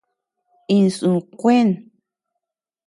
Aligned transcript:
Insú 0.77 1.11
kúën. 1.39 1.69